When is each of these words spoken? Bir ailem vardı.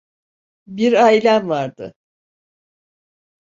Bir 0.67 0.93
ailem 1.03 1.49
vardı. 1.49 1.93